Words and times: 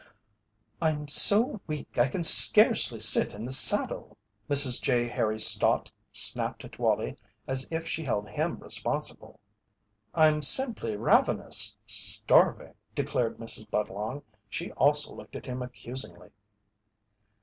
"I'm 0.81 1.07
so 1.07 1.61
weak 1.67 1.99
I 1.99 2.07
can 2.07 2.23
scarcely 2.23 2.99
sit 2.99 3.35
in 3.35 3.45
the 3.45 3.51
saddle!" 3.51 4.17
Mrs. 4.49 4.81
J. 4.81 5.07
Harry 5.07 5.39
Stott 5.39 5.91
snapped 6.11 6.65
at 6.65 6.79
Wallie 6.79 7.17
as 7.45 7.67
if 7.69 7.87
she 7.87 8.03
held 8.03 8.27
him 8.27 8.57
responsible. 8.57 9.39
"I'm 10.15 10.41
simply 10.41 10.97
ravenous 10.97 11.77
starving!" 11.85 12.73
declared 12.95 13.37
Mrs. 13.37 13.69
Budlong. 13.69 14.23
She 14.49 14.71
also 14.71 15.13
looked 15.13 15.35
at 15.35 15.45
him 15.45 15.61
accusingly. 15.61 16.31